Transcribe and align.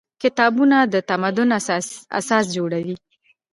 کتابونه 0.23 0.77
د 0.93 0.95
تمدن 1.09 1.49
اساس 2.19 2.45
جوړوي. 2.55 2.95